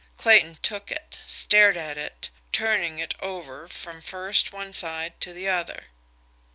[0.17, 5.47] Clayton took it, stared at it, turning it over from first one side to the
[5.47, 5.89] other.